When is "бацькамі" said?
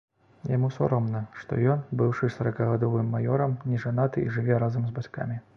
4.99-5.43